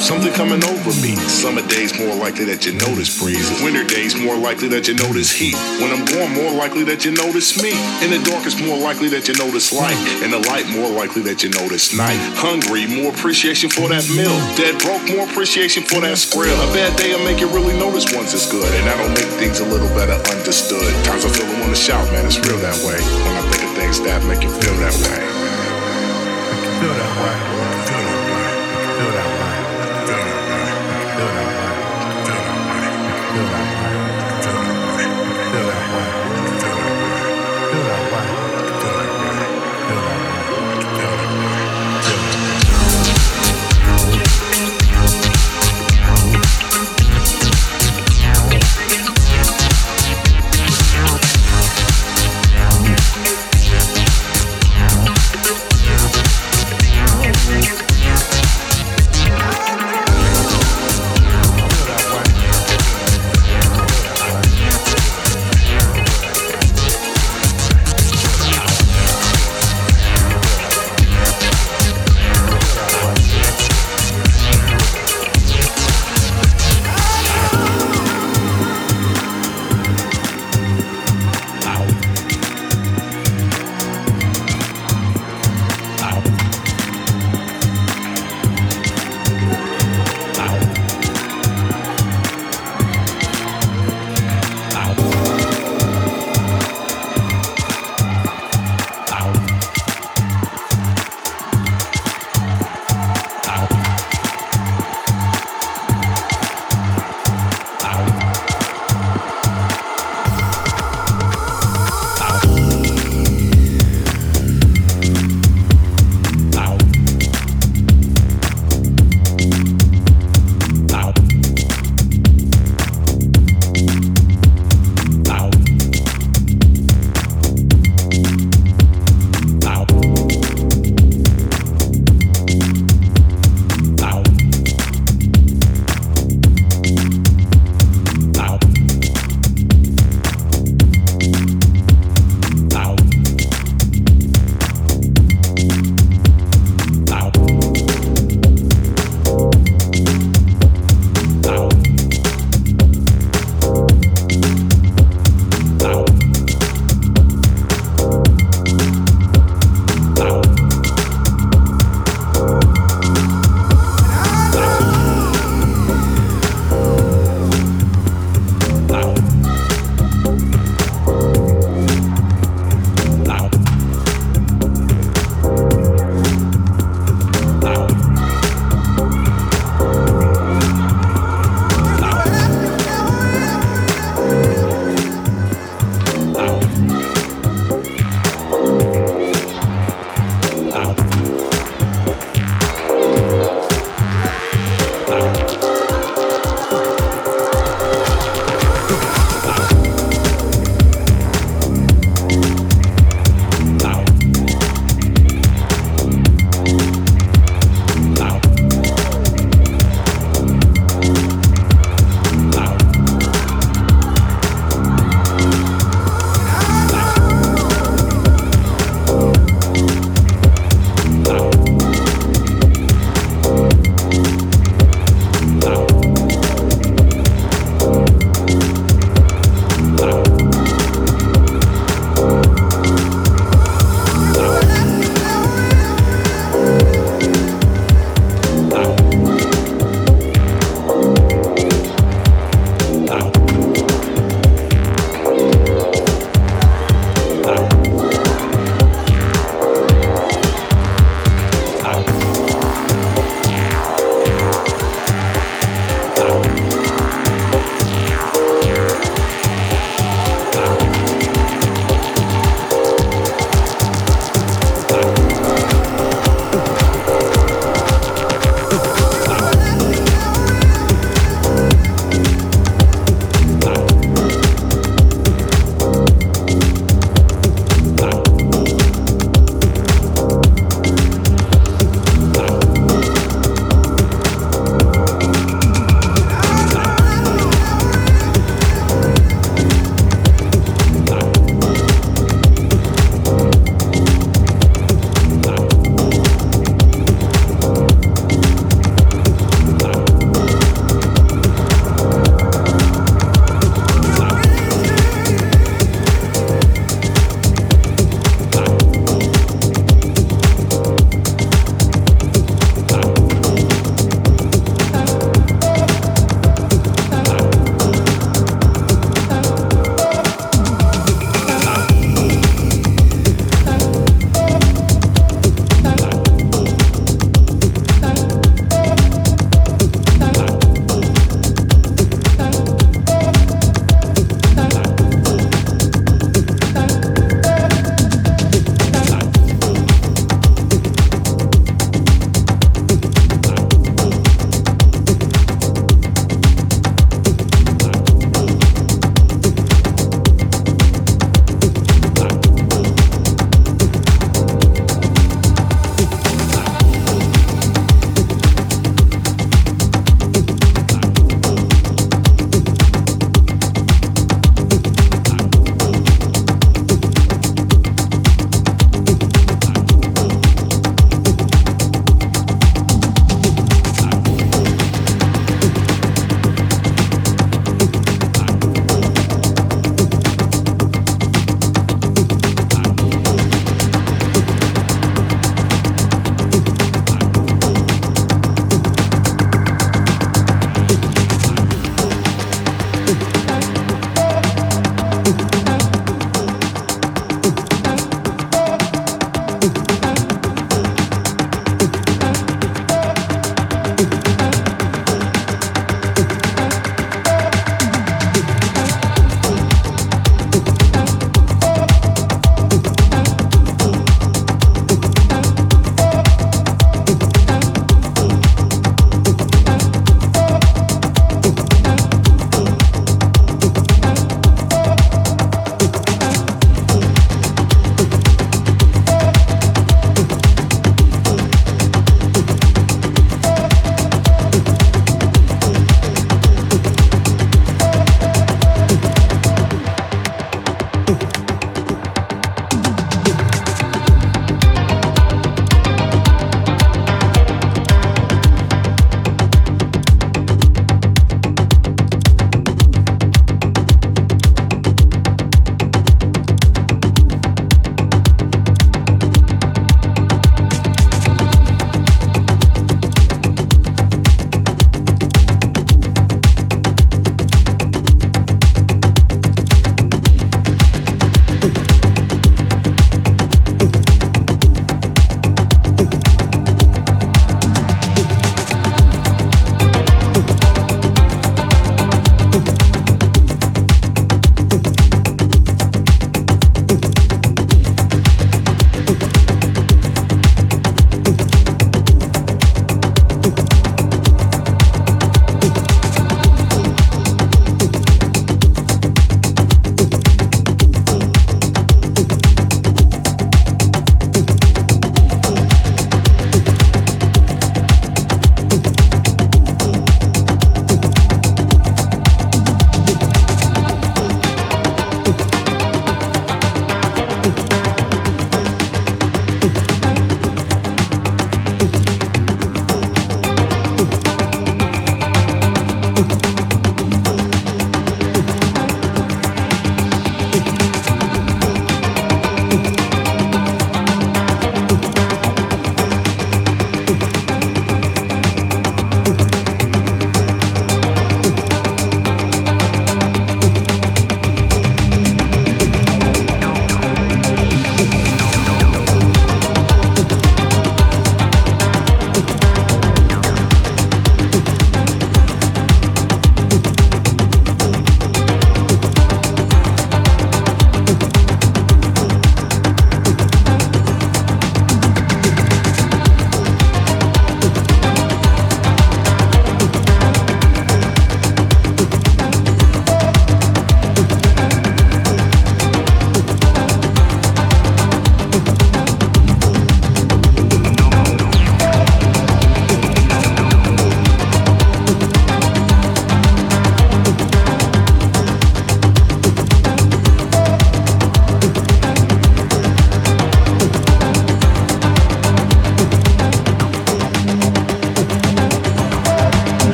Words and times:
something 0.00 0.32
coming 0.32 0.64
over 0.64 0.92
me. 1.04 1.14
Summer 1.28 1.60
days 1.68 1.92
more 1.98 2.14
likely 2.16 2.44
that 2.46 2.64
you 2.64 2.72
notice 2.72 3.12
breezes. 3.20 3.62
Winter 3.62 3.84
days 3.84 4.16
more 4.16 4.36
likely 4.36 4.68
that 4.68 4.88
you 4.88 4.94
notice 4.94 5.30
heat. 5.30 5.54
When 5.78 5.92
I'm 5.92 6.04
gone, 6.08 6.32
more 6.32 6.52
likely 6.52 6.84
that 6.84 7.04
you 7.04 7.12
notice 7.12 7.60
me. 7.60 7.70
In 8.00 8.10
the 8.10 8.20
dark, 8.24 8.46
it's 8.48 8.58
more 8.60 8.78
likely 8.78 9.08
that 9.12 9.28
you 9.28 9.34
notice 9.36 9.72
light. 9.72 9.96
In 10.24 10.30
the 10.32 10.40
light, 10.48 10.66
more 10.72 10.88
likely 10.88 11.22
that 11.28 11.42
you 11.42 11.50
notice 11.50 11.92
night. 11.92 12.18
Hungry, 12.40 12.88
more 12.88 13.12
appreciation 13.12 13.68
for 13.68 13.88
that 13.92 14.08
meal. 14.16 14.32
Dead 14.56 14.80
broke, 14.80 15.04
more 15.12 15.28
appreciation 15.28 15.84
for 15.84 16.00
that 16.00 16.16
skrill. 16.16 16.56
A 16.56 16.68
bad 16.72 16.96
day 16.96 17.12
will 17.12 17.24
make 17.24 17.40
you 17.40 17.48
really 17.52 17.76
notice 17.76 18.08
once 18.16 18.32
it's 18.32 18.50
good. 18.50 18.66
And 18.80 18.86
that'll 18.88 19.12
make 19.12 19.30
things 19.36 19.60
a 19.60 19.66
little 19.68 19.90
better 19.92 20.16
understood. 20.32 20.88
Times 21.04 21.24
I 21.24 21.30
feel 21.30 21.46
I 21.46 21.60
wanna 21.60 21.76
shout, 21.76 22.06
man, 22.12 22.24
it's 22.24 22.40
real 22.40 22.58
that 22.64 22.76
way. 22.82 22.96
When 22.96 23.34
I 23.36 23.42
think 23.52 23.62
of 23.68 23.72
things 23.76 24.00
that 24.02 24.24
make 24.24 24.42
you. 24.42 24.50
Feel 24.50 24.76
that 24.80 24.94
way. 25.04 25.20
Feel 26.80 26.94
that 26.94 27.12
way. 27.22 27.69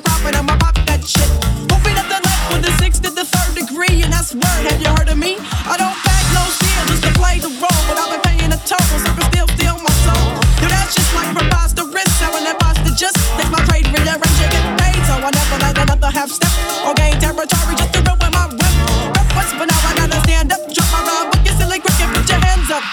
Crop 0.00 0.24
and 0.26 0.36
I'ma 0.36 0.56
pop 0.58 0.74
that 0.86 1.00
shit. 1.04 1.28
Hoping 1.72 1.96
up 1.96 2.08
the 2.08 2.20
left 2.20 2.44
with 2.52 2.62
the 2.64 2.72
sixth 2.82 3.02
to 3.02 3.10
the 3.10 3.24
third 3.24 3.52
degree, 3.56 4.02
and 4.02 4.12
that's 4.12 4.34
word. 4.34 4.62
Have 4.68 4.80
you 4.80 4.90
heard 4.92 5.08
of 5.08 5.18
me? 5.18 5.38
I 5.64 5.76
don't 5.76 5.96
back 6.04 6.24
no 6.36 6.42
steel 6.58 6.82
just 6.90 7.02
to 7.06 7.12
play 7.16 7.38
the 7.40 7.52
role, 7.60 7.82
but 7.88 7.96
I've 7.96 8.10
been 8.12 8.24
paying 8.28 8.52
a 8.52 8.60
toll, 8.66 8.80
so 8.80 9.08
I 9.08 9.12
can 9.16 9.26
still 9.32 9.48
feel 9.56 9.76
my 9.80 9.94
soul. 10.04 10.26
Yo, 10.60 10.68
that's 10.68 10.92
just 10.96 11.10
like 11.16 11.30
preposterous. 11.32 12.10
I 12.20 12.28
will 12.32 12.44
never 12.44 12.66
just 12.96 13.16
take 13.36 13.50
my 13.52 13.60
trade, 13.68 13.84
rearrange 13.92 14.40
and 14.40 14.52
get 14.52 14.64
paid. 14.80 15.00
So 15.04 15.14
I 15.20 15.30
never 15.32 15.56
let 15.60 15.76
another 15.76 16.10
half 16.10 16.30
step 16.32 16.52
or 16.84 16.92
gain 16.96 17.16
territory 17.20 17.74
just 17.76 17.92
to 17.96 18.00
ruin 18.04 18.32
my 18.32 18.48
whip. 18.52 18.74
Reference, 19.16 19.52
but 19.56 19.66
now 19.68 19.80
I 19.80 19.92
gotta 19.96 20.18
stand 20.24 20.52
up, 20.52 20.60
drop 20.72 20.88
my 20.92 21.00
rhyme, 21.04 21.28
but 21.30 21.40
you 21.44 21.52
silly 21.56 21.78
cricket, 21.80 22.08
put 22.12 22.24
your 22.28 22.40
hands 22.40 22.68
up. 22.72 22.84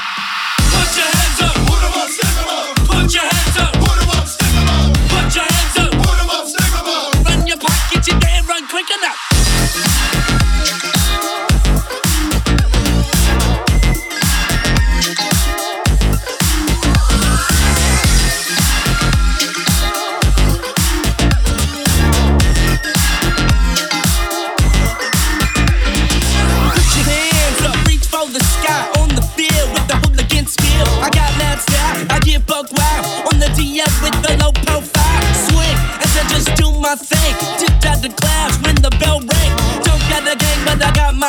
Put 0.72 0.92
your 1.00 1.08
hands 1.08 1.40
up, 1.48 1.53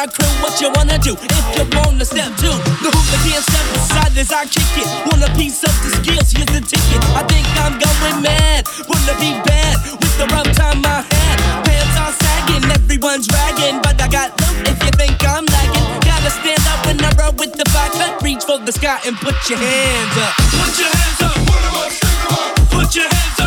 my 0.05 0.13
crew. 0.13 0.29
What 0.43 0.61
you 0.61 0.71
wanna 0.75 0.99
do? 0.99 1.17
If 1.17 1.47
you 1.57 1.65
wanna 1.81 2.05
step 2.05 2.29
two, 2.37 2.53
the 2.85 2.91
hooligan 2.93 3.43
step 3.43 3.67
aside 3.77 4.17
as 4.19 4.33
I 4.33 4.45
kick 4.45 4.69
it. 4.77 4.89
Want 5.09 5.25
a 5.25 5.31
piece 5.37 5.63
of 5.65 5.73
the 5.83 5.91
skills? 5.97 6.29
Here's 6.33 6.51
the 6.53 6.61
ticket. 6.61 7.01
I 7.17 7.23
think 7.25 7.47
I'm 7.65 7.79
going 7.79 8.21
mad. 8.23 8.69
Wanna 8.89 9.15
be 9.21 9.33
bad 9.49 9.77
with 10.01 10.15
the 10.19 10.27
rough 10.35 10.51
time 10.53 10.85
I 10.85 11.01
had. 11.09 11.37
Pants 11.65 11.97
are 11.97 12.15
sagging, 12.21 12.65
everyone's 12.71 13.29
ragging, 13.33 13.81
but 13.81 14.01
I 14.01 14.09
got 14.09 14.29
loot 14.41 14.69
if 14.69 14.79
you 14.85 14.93
think 15.01 15.17
I'm 15.25 15.47
lagging. 15.47 15.87
Gotta 16.05 16.31
stand 16.31 16.65
up 16.73 16.87
when 16.87 17.01
I 17.01 17.11
roll 17.17 17.33
with 17.33 17.53
the 17.53 17.65
vodka. 17.73 18.19
Reach 18.25 18.45
for 18.45 18.59
the 18.59 18.73
sky 18.73 19.01
and 19.07 19.17
put 19.17 19.37
your 19.49 19.59
hands 19.59 20.17
up. 20.19 20.35
Put 20.61 20.75
your 20.79 20.93
hands 20.93 21.21
up. 21.23 21.37
Stick 21.97 22.21
'em 22.21 22.37
up. 22.37 22.71
Put 22.71 22.95
your 22.95 23.09
hands 23.09 23.41
up. 23.41 23.44